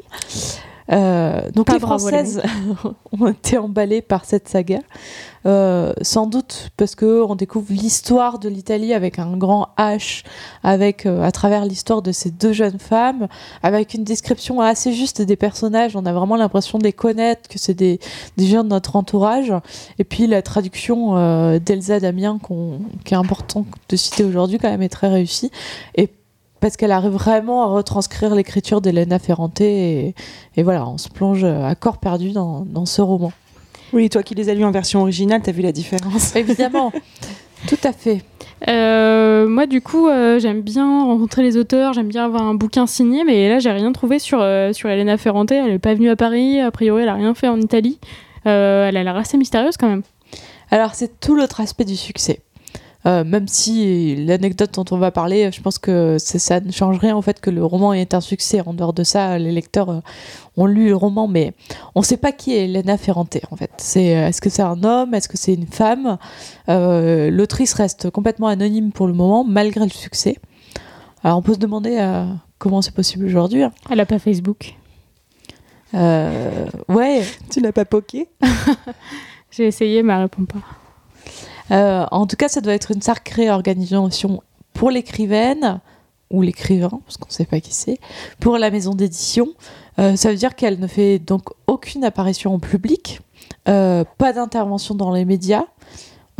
Euh, 0.91 1.49
donc 1.51 1.67
Pas 1.67 1.73
les 1.73 1.79
Françaises 1.79 2.41
ont 3.19 3.27
été 3.27 3.57
emballées 3.57 4.01
par 4.01 4.25
cette 4.25 4.47
saga, 4.47 4.79
Euh, 5.47 5.93
sans 6.03 6.27
doute 6.27 6.69
parce 6.77 6.93
que 6.93 7.23
on 7.27 7.33
découvre 7.35 7.65
l'histoire 7.73 8.37
de 8.37 8.47
l'Italie 8.47 8.93
avec 8.93 9.17
un 9.17 9.35
grand 9.37 9.69
H, 9.79 10.23
avec 10.61 11.07
euh, 11.07 11.23
à 11.23 11.31
travers 11.31 11.65
l'histoire 11.65 12.03
de 12.03 12.11
ces 12.11 12.29
deux 12.29 12.53
jeunes 12.53 12.77
femmes, 12.77 13.27
avec 13.63 13.95
une 13.95 14.03
description 14.03 14.61
assez 14.61 14.93
juste 14.93 15.19
des 15.23 15.35
personnages. 15.35 15.95
On 15.95 16.05
a 16.05 16.13
vraiment 16.13 16.35
l'impression 16.35 16.77
de 16.77 16.83
les 16.83 16.93
connaître, 16.93 17.49
que 17.49 17.57
c'est 17.57 17.73
des, 17.73 17.99
des 18.37 18.45
gens 18.45 18.63
de 18.63 18.69
notre 18.69 18.95
entourage. 18.95 19.51
Et 19.97 20.03
puis 20.03 20.27
la 20.27 20.43
traduction 20.43 21.15
d'Elsa 21.57 21.99
Damien, 21.99 22.37
qu'on- 22.37 22.79
qui 23.03 23.15
est 23.15 23.17
important 23.17 23.65
de 23.89 23.95
citer 23.95 24.23
aujourd'hui, 24.23 24.59
quand 24.59 24.69
même 24.69 24.83
est 24.83 24.89
très 24.89 25.07
réussie. 25.09 25.49
Et 25.95 26.07
parce 26.61 26.77
qu'elle 26.77 26.91
arrive 26.91 27.11
vraiment 27.11 27.63
à 27.63 27.65
retranscrire 27.65 28.33
l'écriture 28.33 28.79
d'Elena 28.79 29.19
Ferrante. 29.19 29.59
Et, 29.59 30.15
et 30.55 30.63
voilà, 30.63 30.87
on 30.87 30.97
se 30.97 31.09
plonge 31.09 31.43
à 31.43 31.75
corps 31.75 31.97
perdu 31.97 32.31
dans, 32.31 32.61
dans 32.61 32.85
ce 32.85 33.01
roman. 33.01 33.33
Oui, 33.93 34.09
toi 34.09 34.23
qui 34.23 34.35
les 34.35 34.49
as 34.49 34.53
lus 34.53 34.63
en 34.63 34.71
version 34.71 35.01
originale, 35.01 35.41
t'as 35.43 35.51
vu 35.51 35.61
la 35.61 35.73
différence. 35.73 36.35
Évidemment, 36.35 36.93
tout 37.67 37.77
à 37.83 37.91
fait. 37.91 38.23
Euh, 38.67 39.47
moi, 39.47 39.65
du 39.65 39.81
coup, 39.81 40.07
euh, 40.07 40.39
j'aime 40.39 40.61
bien 40.61 41.03
rencontrer 41.03 41.41
les 41.41 41.57
auteurs, 41.57 41.93
j'aime 41.93 42.07
bien 42.07 42.25
avoir 42.25 42.43
un 42.43 42.53
bouquin 42.53 42.87
signé, 42.87 43.23
mais 43.23 43.49
là, 43.49 43.59
j'ai 43.59 43.71
rien 43.71 43.91
trouvé 43.91 44.19
sur, 44.19 44.39
euh, 44.41 44.71
sur 44.71 44.89
Elena 44.89 45.17
Ferrante. 45.17 45.51
Elle 45.51 45.71
est 45.71 45.79
pas 45.79 45.93
venue 45.93 46.09
à 46.09 46.15
Paris, 46.15 46.59
a 46.59 46.71
priori, 46.71 47.03
elle 47.03 47.09
a 47.09 47.15
rien 47.15 47.33
fait 47.33 47.47
en 47.47 47.59
Italie. 47.59 47.99
Euh, 48.45 48.87
elle 48.87 48.97
a 48.97 49.03
l'air 49.03 49.17
assez 49.17 49.37
mystérieuse 49.37 49.77
quand 49.77 49.89
même. 49.89 50.03
Alors, 50.69 50.95
c'est 50.95 51.19
tout 51.19 51.35
l'autre 51.35 51.59
aspect 51.59 51.85
du 51.85 51.97
succès. 51.97 52.39
Euh, 53.07 53.23
même 53.23 53.47
si 53.47 54.15
l'anecdote 54.25 54.75
dont 54.75 54.85
on 54.91 54.97
va 54.99 55.09
parler, 55.09 55.51
je 55.51 55.59
pense 55.61 55.79
que 55.79 56.17
c'est- 56.19 56.37
ça 56.37 56.59
ne 56.59 56.71
change 56.71 56.99
rien 56.99 57.17
au 57.17 57.21
fait 57.23 57.41
que 57.41 57.49
le 57.49 57.65
roman 57.65 57.93
est 57.93 58.13
un 58.13 58.21
succès. 58.21 58.61
En 58.65 58.73
dehors 58.75 58.93
de 58.93 59.03
ça, 59.03 59.39
les 59.39 59.51
lecteurs 59.51 59.89
euh, 59.89 59.99
ont 60.55 60.67
lu 60.67 60.89
le 60.89 60.95
roman, 60.95 61.27
mais 61.27 61.53
on 61.95 62.01
ne 62.01 62.05
sait 62.05 62.17
pas 62.17 62.31
qui 62.31 62.53
est 62.55 62.65
Elena 62.65 62.97
Ferrante 62.97 63.37
en 63.49 63.55
fait. 63.55 63.71
C'est 63.77 64.15
euh, 64.15 64.27
est-ce 64.27 64.39
que 64.39 64.51
c'est 64.51 64.61
un 64.61 64.83
homme, 64.83 65.15
est-ce 65.15 65.27
que 65.27 65.37
c'est 65.37 65.53
une 65.55 65.65
femme? 65.65 66.17
Euh, 66.69 67.31
L'autrice 67.31 67.73
reste 67.73 68.11
complètement 68.11 68.47
anonyme 68.47 68.91
pour 68.91 69.07
le 69.07 69.13
moment, 69.13 69.43
malgré 69.43 69.83
le 69.83 69.89
succès. 69.89 70.37
Alors 71.23 71.37
on 71.39 71.41
peut 71.41 71.53
se 71.53 71.59
demander 71.59 71.97
euh, 71.99 72.25
comment 72.59 72.83
c'est 72.83 72.93
possible 72.93 73.25
aujourd'hui. 73.25 73.63
hein. 73.63 73.71
Elle 73.89 73.99
a 73.99 74.05
pas 74.05 74.19
Facebook. 74.19 74.75
Euh, 75.93 76.67
ouais, 76.87 77.23
tu 77.51 77.59
l'as 77.61 77.71
pas 77.73 77.85
poké? 77.85 78.27
J'ai 79.51 79.65
essayé, 79.67 80.03
mais 80.03 80.13
elle 80.13 80.21
répond 80.21 80.45
pas. 80.45 80.59
Euh, 81.71 82.05
en 82.11 82.27
tout 82.27 82.35
cas, 82.35 82.49
ça 82.49 82.61
doit 82.61 82.73
être 82.73 82.91
une 82.91 83.01
sacrée 83.01 83.49
organisation 83.49 84.41
pour 84.73 84.91
l'écrivaine 84.91 85.79
ou 86.31 86.41
l'écrivain, 86.41 87.01
parce 87.05 87.17
qu'on 87.17 87.27
ne 87.27 87.33
sait 87.33 87.45
pas 87.45 87.59
qui 87.59 87.73
c'est, 87.73 87.99
pour 88.39 88.57
la 88.57 88.71
maison 88.71 88.95
d'édition. 88.95 89.49
Euh, 89.99 90.15
ça 90.15 90.29
veut 90.29 90.37
dire 90.37 90.55
qu'elle 90.55 90.79
ne 90.79 90.87
fait 90.87 91.19
donc 91.19 91.49
aucune 91.67 92.03
apparition 92.03 92.53
en 92.53 92.59
public, 92.59 93.21
euh, 93.67 94.03
pas 94.17 94.33
d'intervention 94.33 94.95
dans 94.95 95.11
les 95.11 95.25
médias, 95.25 95.65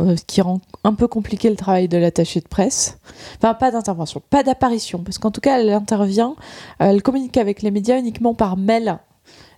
euh, 0.00 0.16
ce 0.16 0.24
qui 0.24 0.40
rend 0.40 0.60
un 0.84 0.94
peu 0.94 1.06
compliqué 1.06 1.50
le 1.50 1.56
travail 1.56 1.88
de 1.88 1.98
l'attaché 1.98 2.40
de 2.40 2.48
presse. 2.48 2.98
Enfin, 3.36 3.54
pas 3.54 3.70
d'intervention, 3.70 4.22
pas 4.30 4.42
d'apparition, 4.42 5.00
parce 5.00 5.18
qu'en 5.18 5.30
tout 5.30 5.42
cas, 5.42 5.60
elle 5.60 5.70
intervient, 5.70 6.34
elle 6.78 7.02
communique 7.02 7.36
avec 7.36 7.62
les 7.62 7.70
médias 7.70 7.98
uniquement 7.98 8.34
par 8.34 8.56
mail. 8.56 8.98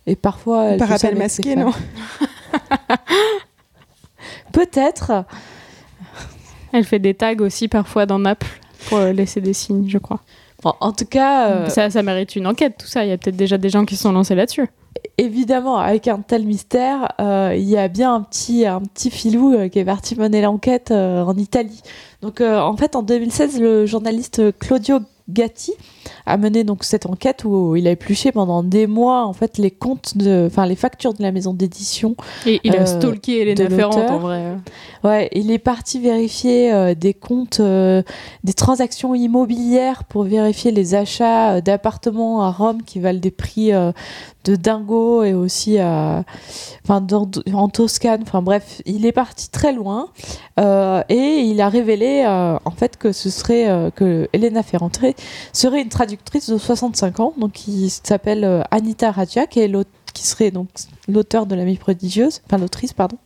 Et 0.05 0.15
parfois, 0.15 0.65
elle 0.65 0.79
Par 0.79 0.91
appel 0.91 1.17
masqué, 1.17 1.55
non 1.55 1.71
Peut-être. 4.51 5.25
Elle 6.73 6.83
fait 6.83 6.99
des 6.99 7.13
tags 7.13 7.39
aussi 7.39 7.67
parfois 7.67 8.05
dans 8.05 8.19
Naples 8.19 8.59
pour 8.89 8.97
euh, 8.97 9.11
laisser 9.11 9.41
des 9.41 9.53
signes, 9.53 9.87
je 9.87 9.97
crois. 9.97 10.19
Bon, 10.63 10.73
en 10.79 10.91
tout 10.91 11.05
cas, 11.05 11.49
euh, 11.49 11.69
Ça, 11.69 11.89
ça 11.89 12.01
mérite 12.01 12.35
une 12.35 12.47
enquête, 12.47 12.75
tout 12.79 12.87
ça. 12.87 13.03
Il 13.03 13.09
y 13.09 13.11
a 13.11 13.17
peut-être 13.17 13.35
déjà 13.35 13.57
des 13.57 13.69
gens 13.69 13.85
qui 13.85 13.95
se 13.95 14.03
sont 14.03 14.11
lancés 14.11 14.35
là-dessus. 14.35 14.67
évidemment, 15.17 15.77
avec 15.77 16.07
un 16.07 16.19
tel 16.19 16.43
mystère, 16.43 17.13
euh, 17.19 17.53
il 17.55 17.69
y 17.69 17.77
a 17.77 17.87
bien 17.87 18.15
un 18.15 18.21
petit, 18.21 18.65
un 18.65 18.81
petit 18.81 19.11
filou 19.11 19.53
euh, 19.53 19.67
qui 19.67 19.79
est 19.79 19.85
parti 19.85 20.15
mener 20.15 20.41
l'enquête 20.41 20.91
en 20.91 21.35
Italie. 21.35 21.81
Donc, 22.21 22.41
en 22.41 22.75
fait, 22.77 22.95
en 22.95 23.03
2016, 23.03 23.59
le 23.59 23.85
journaliste 23.85 24.57
Claudio 24.57 24.99
Gatti 25.27 25.73
a 26.27 26.37
mené 26.37 26.63
donc 26.63 26.83
cette 26.83 27.07
enquête 27.07 27.43
où 27.45 27.75
il 27.75 27.87
a 27.87 27.91
épluché 27.91 28.31
pendant 28.31 28.61
des 28.61 28.85
mois 28.85 29.25
en 29.25 29.33
fait 29.33 29.57
les 29.57 29.71
comptes 29.71 30.15
de, 30.17 30.45
enfin 30.45 30.67
les 30.67 30.75
factures 30.75 31.13
de 31.13 31.23
la 31.23 31.31
maison 31.31 31.53
d'édition. 31.53 32.15
Et 32.45 32.59
il 32.63 32.75
a 32.75 32.81
Euh, 32.81 32.85
stalké 32.85 33.41
Elena 33.41 33.67
l'auteur. 33.69 34.11
en 34.11 34.19
vrai. 34.19 34.43
Ouais, 35.03 35.29
il 35.33 35.49
est 35.51 35.57
parti 35.59 35.99
vérifier 35.99 36.71
euh, 36.71 36.93
des 36.93 37.13
comptes, 37.15 37.59
euh, 37.59 38.03
des 38.43 38.53
transactions 38.53 39.15
immobilières 39.15 40.03
pour 40.03 40.23
vérifier 40.23 40.71
les 40.71 40.93
achats 40.93 41.59
d'appartements 41.61 42.43
à 42.43 42.51
Rome 42.51 42.83
qui 42.83 42.99
valent 42.99 43.19
des 43.19 43.31
prix 43.31 43.71
de 44.45 44.55
dingo 44.55 45.23
et 45.23 45.33
aussi 45.33 45.77
dans- 46.89 47.29
en 47.53 47.69
Toscane. 47.69 48.21
Enfin 48.21 48.41
bref, 48.41 48.81
il 48.85 49.05
est 49.05 49.11
parti 49.11 49.49
très 49.49 49.73
loin 49.73 50.09
euh, 50.59 51.01
et 51.09 51.39
il 51.41 51.59
a 51.61 51.69
révélé 51.69 52.23
euh, 52.27 52.57
en 52.63 52.71
fait 52.71 52.97
que 52.97 53.11
ce 53.11 53.29
serait 53.29 53.67
euh, 53.69 53.89
que 53.89 54.27
Elena 54.33 54.63
Ferrante 54.63 54.99
serait 55.53 55.81
une 55.81 55.89
traductrice 55.89 56.49
de 56.49 56.57
65 56.57 57.19
ans, 57.19 57.33
donc 57.37 57.51
qui 57.53 57.89
s'appelle 57.89 58.43
euh, 58.43 58.61
Anita 58.71 59.11
Rajak 59.11 59.57
et 59.57 59.67
l'autre 59.67 59.89
qui 60.13 60.25
serait 60.25 60.49
donc 60.51 60.69
l'auteur 61.09 61.45
de 61.45 61.55
l'amie 61.55 61.75
prodigieuse, 61.75 62.41
enfin 62.45 62.57
l'autrice 62.57 62.93
pardon 62.93 63.17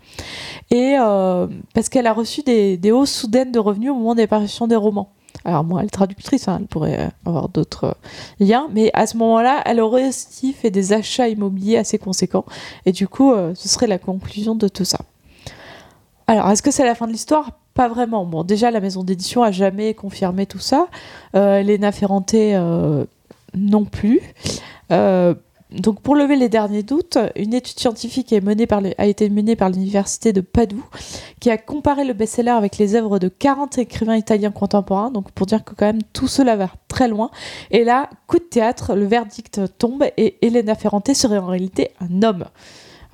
et 0.72 0.96
euh, 1.00 1.46
parce 1.76 1.88
qu'elle 1.88 2.08
a 2.08 2.14
reçu 2.14 2.42
des, 2.42 2.78
des 2.78 2.92
hausses 2.92 3.12
soudaines 3.12 3.52
de 3.52 3.60
revenus 3.60 3.92
au 3.92 3.96
moment 3.96 4.16
des 4.16 4.26
parutions 4.26 4.66
des 4.66 4.76
romans. 4.76 5.12
Alors 5.46 5.64
moi, 5.64 5.82
elle 5.82 5.88
est 5.88 5.90
traductrice, 5.90 6.48
hein, 6.48 6.58
elle 6.60 6.68
pourrait 6.68 7.00
euh, 7.00 7.10
avoir 7.26 7.50
d'autres 7.50 7.86
euh, 7.86 7.94
liens, 8.40 8.68
mais 8.74 8.92
à 8.94 9.08
ce 9.08 9.18
moment-là, 9.18 9.62
elle 9.66 9.80
aurait 9.80 10.10
aussi 10.10 10.54
fait 10.54 10.70
des 10.70 10.94
achats 10.94 11.28
immobiliers 11.28 11.78
assez 11.78 11.98
conséquents, 11.98 12.46
et 12.86 12.92
du 12.92 13.08
coup, 13.08 13.32
euh, 13.32 13.54
ce 13.56 13.70
serait 13.70 13.88
la 13.88 13.98
conclusion 13.98 14.56
de 14.56 14.68
tout 14.68 14.86
ça. 14.86 15.00
Alors, 16.28 16.50
est-ce 16.50 16.62
que 16.62 16.72
c'est 16.72 16.86
la 16.86 16.94
fin 16.94 17.08
de 17.08 17.12
l'histoire? 17.12 17.52
Pas 17.74 17.88
vraiment. 17.88 18.26
Bon, 18.26 18.44
déjà, 18.44 18.70
la 18.70 18.82
maison 18.82 19.04
d'édition 19.04 19.42
a 19.42 19.52
jamais 19.52 19.94
confirmé 19.94 20.46
tout 20.46 20.60
ça. 20.60 20.88
Euh, 21.36 21.92
Ferrante 21.92 22.36
non 23.56 23.86
plus. 23.86 24.22
Donc, 25.72 26.02
pour 26.02 26.16
lever 26.16 26.36
les 26.36 26.50
derniers 26.50 26.82
doutes, 26.82 27.20
une 27.36 27.54
étude 27.54 27.80
scientifique 27.80 28.34
a 28.34 29.06
été 29.06 29.30
menée 29.30 29.56
par 29.56 29.70
l'université 29.70 30.34
de 30.34 30.42
Padoue, 30.42 30.84
qui 31.40 31.52
a 31.52 31.58
comparé 31.58 32.06
le 32.06 32.14
best-seller 32.14 32.50
avec 32.52 32.78
les 32.80 32.96
œuvres 32.96 33.20
de 33.20 33.28
40 33.28 33.78
écrivains 33.78 34.16
italiens 34.16 34.52
contemporains. 34.52 35.12
Donc, 35.12 35.32
pour 35.32 35.46
dire 35.46 35.64
que 35.64 35.76
quand 35.76 35.86
même 35.86 36.02
tout 36.12 36.28
cela 36.28 36.56
va 36.56 36.70
très 36.88 37.08
loin. 37.08 37.30
Et 37.70 37.84
là, 37.84 38.10
coup 38.26 38.40
de 38.40 38.44
théâtre, 38.44 38.96
le 38.96 39.06
verdict 39.06 39.62
tombe 39.78 40.06
et 40.18 40.38
Elena 40.46 40.74
Ferrante 40.74 41.14
serait 41.14 41.38
en 41.38 41.48
réalité 41.48 41.92
un 42.02 42.24
homme. 42.24 42.46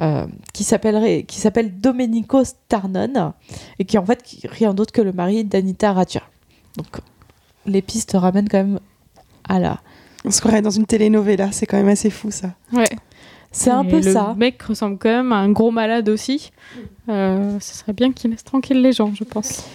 euh, 0.01 0.25
qui 0.53 0.63
s'appelle 0.63 1.79
Domenico 1.79 2.43
Starnon 2.43 3.33
et 3.79 3.85
qui 3.85 3.97
en 3.97 4.05
fait 4.05 4.21
rien 4.43 4.73
d'autre 4.73 4.91
que 4.91 5.01
le 5.01 5.13
mari 5.13 5.45
d'Anita 5.45 5.93
Raja. 5.93 6.21
Donc 6.77 6.87
les 7.65 7.81
pistes 7.81 8.11
ramènent 8.13 8.49
quand 8.49 8.57
même 8.57 8.79
à 9.47 9.59
la 9.59 9.79
On 10.25 10.31
se 10.31 10.39
croirait 10.39 10.61
dans 10.61 10.71
une 10.71 10.85
telenovela, 10.85 11.51
c'est 11.51 11.65
quand 11.65 11.77
même 11.77 11.87
assez 11.87 12.09
fou 12.09 12.31
ça. 12.31 12.49
Ouais. 12.73 12.89
c'est 13.51 13.69
un 13.69 13.85
peu 13.85 13.97
le 13.97 14.11
ça. 14.13 14.33
mec 14.37 14.61
ressemble 14.63 14.97
quand 14.97 15.09
même 15.09 15.31
à 15.31 15.37
un 15.37 15.51
gros 15.51 15.71
malade 15.71 16.09
aussi. 16.09 16.51
Euh, 17.09 17.59
ce 17.59 17.75
serait 17.75 17.93
bien 17.93 18.11
qu'il 18.11 18.31
laisse 18.31 18.43
tranquille 18.43 18.81
les 18.81 18.91
gens, 18.91 19.13
je 19.13 19.23
pense. 19.23 19.65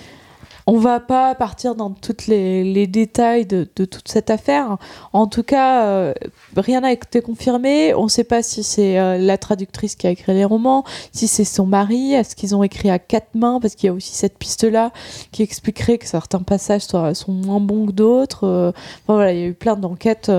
On 0.66 0.78
va 0.78 1.00
pas 1.00 1.34
partir 1.34 1.74
dans 1.74 1.90
tous 1.90 2.26
les, 2.28 2.64
les 2.64 2.86
détails 2.86 3.46
de, 3.46 3.68
de 3.76 3.84
toute 3.84 4.08
cette 4.08 4.30
affaire. 4.30 4.76
En 5.12 5.26
tout 5.26 5.42
cas, 5.42 5.84
euh, 5.86 6.14
rien 6.56 6.80
n'a 6.82 6.92
été 6.92 7.22
confirmé. 7.22 7.94
On 7.94 8.04
ne 8.04 8.08
sait 8.08 8.24
pas 8.24 8.42
si 8.42 8.62
c'est 8.62 8.98
euh, 8.98 9.18
la 9.18 9.38
traductrice 9.38 9.96
qui 9.96 10.06
a 10.06 10.10
écrit 10.10 10.32
les 10.34 10.44
romans, 10.44 10.84
si 11.12 11.28
c'est 11.28 11.44
son 11.44 11.66
mari, 11.66 12.12
est-ce 12.12 12.36
qu'ils 12.36 12.54
ont 12.54 12.62
écrit 12.62 12.90
à 12.90 12.98
quatre 12.98 13.34
mains, 13.34 13.58
parce 13.60 13.74
qu'il 13.74 13.86
y 13.88 13.90
a 13.90 13.92
aussi 13.94 14.14
cette 14.14 14.38
piste-là 14.38 14.92
qui 15.32 15.42
expliquerait 15.42 15.98
que 15.98 16.06
certains 16.06 16.40
passages 16.42 16.82
soient- 16.82 17.14
sont 17.14 17.32
moins 17.32 17.60
bons 17.60 17.86
que 17.86 17.92
d'autres. 17.92 18.44
Euh, 18.46 18.68
enfin, 18.70 19.14
voilà, 19.14 19.32
il 19.32 19.40
y 19.40 19.42
a 19.42 19.46
eu 19.46 19.54
plein 19.54 19.76
d'enquêtes. 19.76 20.30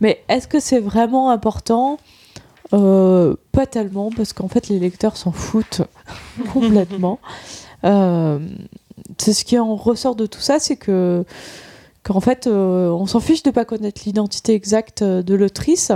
mais 0.00 0.22
est-ce 0.28 0.48
que 0.48 0.60
c'est 0.60 0.80
vraiment 0.80 1.30
important? 1.30 1.98
Pas 2.70 3.66
tellement, 3.70 4.10
parce 4.16 4.32
qu'en 4.32 4.48
fait, 4.48 4.68
les 4.68 4.78
lecteurs 4.78 5.16
s'en 5.16 5.32
foutent 5.32 5.82
complètement. 6.52 7.18
Euh, 7.84 8.38
c'est 9.18 9.32
ce 9.32 9.44
qui 9.44 9.58
en 9.58 9.74
ressort 9.76 10.16
de 10.16 10.26
tout 10.26 10.40
ça, 10.40 10.58
c'est 10.58 10.76
que 10.76 11.24
qu'en 12.02 12.20
fait, 12.20 12.46
euh, 12.46 12.90
on 12.90 13.06
s'en 13.06 13.20
fiche 13.20 13.42
de 13.42 13.50
pas 13.50 13.64
connaître 13.64 14.02
l'identité 14.04 14.54
exacte 14.54 15.02
euh, 15.02 15.22
de 15.22 15.34
l'autrice. 15.34 15.92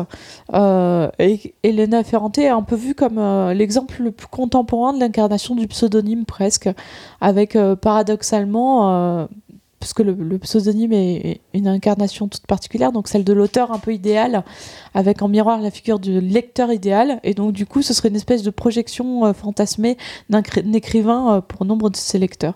Euh, 0.55 1.11
et 1.19 1.55
Elena 1.63 2.05
Ferrante 2.05 2.39
est 2.39 2.49
un 2.49 2.63
peu 2.63 2.77
vue 2.77 2.95
comme 2.95 3.21
l'exemple 3.53 4.03
le 4.03 4.13
plus 4.13 4.29
contemporain 4.29 4.93
de 4.93 5.01
l'incarnation 5.01 5.55
du 5.55 5.67
pseudonyme 5.67 6.25
presque, 6.25 6.69
avec 7.21 7.59
paradoxalement, 7.81 8.93
euh, 8.93 9.27
parce 9.81 9.93
que 9.93 10.03
le, 10.03 10.13
le 10.13 10.39
pseudonyme 10.39 10.93
est 10.93 11.41
une 11.55 11.69
incarnation 11.69 12.29
toute 12.29 12.47
particulière, 12.47 12.93
donc 12.93 13.09
celle 13.09 13.25
de 13.25 13.33
l'auteur 13.33 13.73
un 13.73 13.79
peu 13.79 13.93
idéal, 13.93 14.45
avec 14.95 15.23
en 15.23 15.29
miroir 15.29 15.61
la 15.61 15.71
figure 15.71 15.99
du 15.99 16.21
lecteur 16.21 16.73
idéal, 16.73 17.21
et 17.25 17.35
donc 17.35 17.53
du 17.53 17.67
coup, 17.67 17.83
ce 17.83 17.95
serait 17.95 18.09
une 18.09 18.17
espèce 18.17 18.43
de 18.43 18.51
projection 18.51 19.33
fantasmée 19.35 19.97
d'un 20.31 20.43
écrivain 20.73 21.43
pour 21.47 21.65
nombre 21.65 21.91
de 21.91 21.97
ses 21.97 22.19
lecteurs. 22.19 22.55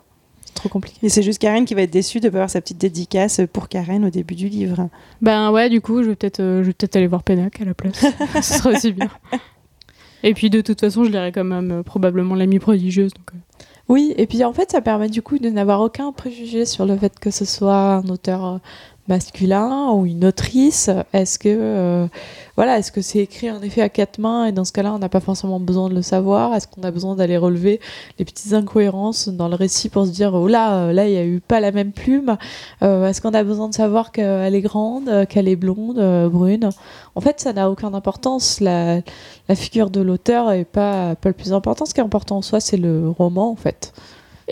Trop 0.60 0.68
compliqué. 0.68 0.98
Et 1.02 1.08
c'est 1.08 1.22
juste 1.22 1.38
Karen 1.38 1.64
qui 1.64 1.72
va 1.72 1.80
être 1.80 1.90
déçue 1.90 2.20
de 2.20 2.28
pas 2.28 2.36
avoir 2.36 2.50
sa 2.50 2.60
petite 2.60 2.76
dédicace 2.76 3.40
pour 3.50 3.70
Karen 3.70 4.04
au 4.04 4.10
début 4.10 4.34
du 4.34 4.50
livre. 4.50 4.90
Ben 5.22 5.50
ouais, 5.50 5.70
du 5.70 5.80
coup, 5.80 6.02
je 6.02 6.10
vais 6.10 6.16
peut-être 6.16 6.40
euh, 6.40 6.62
je 6.62 6.66
vais 6.66 6.74
peut-être 6.74 6.96
aller 6.96 7.06
voir 7.06 7.22
Pénac 7.22 7.58
à 7.62 7.64
la 7.64 7.72
place. 7.72 8.04
Ce 8.42 8.58
sera 8.58 8.70
aussi 8.72 8.92
bien. 8.92 9.08
Et 10.22 10.34
puis 10.34 10.50
de 10.50 10.60
toute 10.60 10.78
façon, 10.78 11.04
je 11.04 11.10
lirai 11.10 11.32
quand 11.32 11.44
même 11.44 11.70
euh, 11.70 11.82
probablement 11.82 12.34
l'amie 12.34 12.58
prodigieuse. 12.58 13.14
Donc, 13.14 13.30
euh. 13.32 13.38
Oui, 13.88 14.12
et 14.18 14.26
puis 14.26 14.44
en 14.44 14.52
fait, 14.52 14.70
ça 14.70 14.82
permet 14.82 15.08
du 15.08 15.22
coup 15.22 15.38
de 15.38 15.48
n'avoir 15.48 15.80
aucun 15.80 16.12
préjugé 16.12 16.66
sur 16.66 16.84
le 16.84 16.94
fait 16.94 17.18
que 17.18 17.30
ce 17.30 17.46
soit 17.46 17.94
un 17.94 18.08
auteur 18.08 18.60
masculin 19.10 19.90
ou 19.92 20.06
une 20.06 20.24
autrice. 20.24 20.88
Est-ce 21.12 21.38
que 21.38 21.48
euh, 21.48 22.06
voilà, 22.56 22.78
est-ce 22.78 22.92
que 22.92 23.02
c'est 23.02 23.18
écrit 23.18 23.50
en 23.50 23.60
effet 23.60 23.82
à 23.82 23.88
quatre 23.88 24.18
mains 24.18 24.46
et 24.46 24.52
dans 24.52 24.64
ce 24.64 24.72
cas-là, 24.72 24.94
on 24.94 24.98
n'a 24.98 25.08
pas 25.08 25.20
forcément 25.20 25.60
besoin 25.60 25.88
de 25.90 25.94
le 25.94 26.02
savoir? 26.02 26.54
Est-ce 26.54 26.66
qu'on 26.68 26.82
a 26.82 26.90
besoin 26.90 27.16
d'aller 27.16 27.36
relever 27.36 27.80
les 28.18 28.24
petites 28.24 28.52
incohérences 28.52 29.28
dans 29.28 29.48
le 29.48 29.56
récit 29.56 29.88
pour 29.88 30.06
se 30.06 30.10
dire 30.10 30.32
oh 30.34 30.48
là, 30.48 30.76
euh, 30.76 30.92
là, 30.92 31.06
il 31.06 31.12
y 31.12 31.18
a 31.18 31.24
eu 31.24 31.40
pas 31.40 31.60
la 31.60 31.72
même 31.72 31.92
plume? 31.92 32.36
Euh, 32.82 33.08
Est-ce 33.08 33.20
qu'on 33.20 33.34
a 33.34 33.42
besoin 33.42 33.68
de 33.68 33.74
savoir 33.74 34.12
qu'elle 34.12 34.54
est 34.54 34.60
grande, 34.62 35.26
qu'elle 35.28 35.48
est 35.48 35.56
blonde, 35.56 36.30
brune? 36.30 36.70
En 37.14 37.20
fait, 37.20 37.40
ça 37.40 37.52
n'a 37.52 37.70
aucune 37.70 37.94
importance. 37.94 38.60
La, 38.60 39.02
figure 39.54 39.90
de 39.90 40.00
l'auteur 40.00 40.52
est 40.52 40.64
pas 40.64 41.16
pas 41.16 41.28
le 41.28 41.34
plus 41.34 41.52
important. 41.52 41.84
Ce 41.84 41.92
qui 41.92 42.00
est 42.00 42.04
important 42.04 42.38
en 42.38 42.42
soi, 42.42 42.60
c'est 42.60 42.76
le 42.76 43.10
roman 43.10 43.50
en 43.50 43.56
fait. 43.56 43.92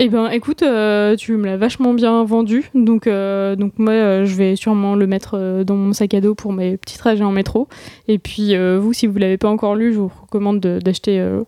Eh 0.01 0.09
ben, 0.09 0.29
écoute, 0.31 0.63
euh, 0.63 1.17
tu 1.17 1.33
me 1.37 1.45
l'as 1.47 1.57
vachement 1.57 1.93
bien 1.93 2.23
vendu, 2.23 2.71
donc 2.73 3.09
euh, 3.09 3.57
donc 3.57 3.73
moi, 3.79 3.93
euh, 3.95 4.25
je 4.27 4.37
vais 4.37 4.55
sûrement 4.55 4.95
le 4.95 5.09
mettre 5.09 5.33
euh, 5.35 5.65
dans 5.65 5.75
mon 5.75 5.93
sac 5.93 6.15
à 6.15 6.21
dos 6.21 6.37
pour 6.37 6.53
mes 6.53 6.77
petits 6.77 6.99
trajets 6.99 7.25
en 7.25 7.33
métro. 7.33 7.67
Et 8.07 8.19
puis 8.19 8.55
euh, 8.55 8.79
vous, 8.81 8.93
si 8.93 9.09
vous 9.09 9.19
l'avez 9.19 9.39
pas 9.39 9.49
encore 9.49 9.75
lu, 9.75 9.93
je 9.93 9.99
vous 9.99 10.13
recommande 10.23 10.61
de- 10.61 10.79
d'acheter. 10.79 11.19
euh, 11.19 11.43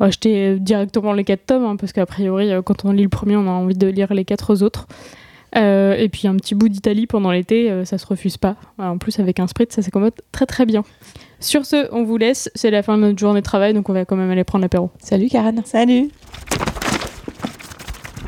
acheter 0.00 0.58
directement 0.58 1.12
les 1.14 1.22
quatre 1.24 1.46
tomes, 1.46 1.64
hein, 1.64 1.76
parce 1.76 1.92
qu'a 1.92 2.04
priori, 2.04 2.52
euh, 2.52 2.60
quand 2.60 2.84
on 2.84 2.92
lit 2.92 3.04
le 3.04 3.08
premier, 3.08 3.36
on 3.36 3.46
a 3.46 3.52
envie 3.52 3.76
de 3.76 3.86
lire 3.86 4.12
les 4.12 4.24
quatre 4.24 4.60
autres. 4.62 4.86
Euh, 5.56 5.94
et 5.96 6.08
puis 6.08 6.26
un 6.28 6.34
petit 6.36 6.54
bout 6.54 6.68
d'Italie 6.68 7.06
pendant 7.06 7.30
l'été, 7.30 7.70
euh, 7.70 7.84
ça 7.86 7.96
se 7.98 8.06
refuse 8.06 8.36
pas. 8.36 8.56
En 8.78 8.98
plus, 8.98 9.18
avec 9.20 9.38
un 9.40 9.46
sprit, 9.46 9.66
ça 9.70 9.80
s'accommode 9.80 10.14
très 10.32 10.44
très 10.44 10.66
bien. 10.66 10.82
Sur 11.40 11.64
ce, 11.64 11.88
on 11.92 12.02
vous 12.02 12.16
laisse. 12.18 12.50
C'est 12.54 12.70
la 12.70 12.82
fin 12.82 12.98
de 12.98 13.02
notre 13.02 13.18
journée 13.18 13.40
de 13.40 13.44
travail, 13.44 13.72
donc 13.72 13.88
on 13.88 13.92
va 13.94 14.04
quand 14.04 14.16
même 14.16 14.30
aller 14.30 14.44
prendre 14.44 14.62
l'apéro. 14.62 14.90
Salut 14.98 15.28
Karen. 15.28 15.62
Salut 15.64 16.08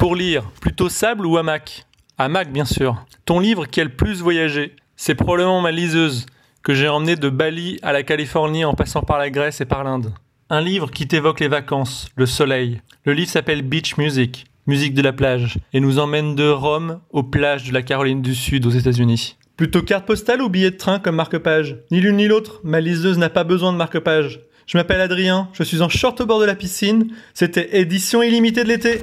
Pour 0.05 0.17
lire, 0.17 0.45
plutôt 0.61 0.91
sable 0.91 1.25
ou 1.25 1.39
hamac? 1.39 1.87
Hamac, 2.19 2.53
bien 2.53 2.67
sûr. 2.67 3.03
Ton 3.25 3.41
livre 3.41 3.65
qui 3.65 3.81
a 3.81 3.85
le 3.85 3.97
plus 3.97 4.21
voyagé 4.21 4.77
C'est 4.97 5.15
probablement 5.15 5.63
ma 5.63 5.71
liseuse, 5.71 6.27
que 6.63 6.75
j'ai 6.75 6.89
emmenée 6.89 7.17
de 7.17 7.31
Bali 7.31 7.79
à 7.83 7.91
la 7.95 8.03
Californie 8.03 8.67
en 8.67 8.75
passant 8.75 9.01
par 9.01 9.17
la 9.17 9.31
Grèce 9.31 9.63
et 9.63 9.65
par 9.65 9.83
l'Inde. 9.83 10.13
Un 10.51 10.61
livre 10.61 10.91
qui 10.91 11.09
t'évoque 11.09 11.41
les 11.41 11.49
vacances, 11.49 12.09
le 12.17 12.27
soleil. 12.27 12.83
Le 13.07 13.15
livre 13.15 13.31
s'appelle 13.31 13.63
Beach 13.63 13.97
Music, 13.97 14.45
musique 14.67 14.93
de 14.93 15.01
la 15.01 15.15
plage, 15.15 15.57
et 15.73 15.81
nous 15.81 15.99
emmène 15.99 16.35
de 16.35 16.51
Rome 16.51 17.01
aux 17.09 17.23
plages 17.23 17.67
de 17.67 17.73
la 17.73 17.81
Caroline 17.81 18.21
du 18.21 18.35
Sud 18.35 18.67
aux 18.67 18.71
États-Unis. 18.71 19.39
Plutôt 19.57 19.81
carte 19.81 20.05
postale 20.05 20.43
ou 20.43 20.51
billet 20.51 20.73
de 20.73 20.77
train 20.77 20.99
comme 20.99 21.17
marque-page? 21.17 21.79
Ni 21.91 22.03
l'une 22.03 22.17
ni 22.17 22.29
l'autre, 22.29 22.61
ma 22.63 22.83
liseuse 22.83 23.17
n'a 23.17 23.31
pas 23.31 23.45
besoin 23.45 23.73
de 23.73 23.79
marque-page. 23.79 24.43
Je 24.67 24.77
m'appelle 24.77 25.01
Adrien, 25.01 25.49
je 25.55 25.63
suis 25.63 25.81
en 25.81 25.89
short 25.89 26.21
au 26.21 26.27
bord 26.27 26.41
de 26.41 26.45
la 26.45 26.57
piscine, 26.57 27.09
c'était 27.33 27.81
édition 27.81 28.23
illimitée 28.23 28.65
de 28.65 28.69
l'été. 28.69 29.03